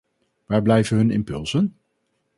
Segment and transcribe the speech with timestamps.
[0.45, 1.77] Waar blijven hun impulsen?